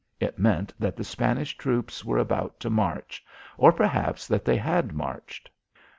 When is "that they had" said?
4.27-4.93